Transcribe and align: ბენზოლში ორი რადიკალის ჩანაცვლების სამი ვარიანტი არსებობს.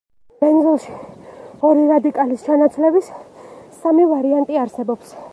ბენზოლში 0.43 0.93
ორი 1.67 1.83
რადიკალის 1.91 2.45
ჩანაცვლების 2.47 3.11
სამი 3.83 4.07
ვარიანტი 4.13 4.59
არსებობს. 4.63 5.13